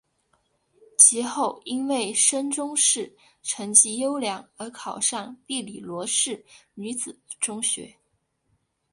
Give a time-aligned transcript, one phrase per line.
[0.97, 6.43] 及后因为升中试成绩优良而考上庇理罗士
[6.73, 7.95] 女子中学。